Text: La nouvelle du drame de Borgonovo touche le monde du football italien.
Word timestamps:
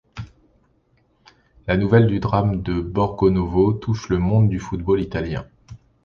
La 1.67 1.77
nouvelle 1.77 2.07
du 2.07 2.19
drame 2.19 2.63
de 2.63 2.81
Borgonovo 2.81 3.73
touche 3.73 4.09
le 4.09 4.17
monde 4.17 4.49
du 4.49 4.57
football 4.59 4.99
italien. 4.99 5.45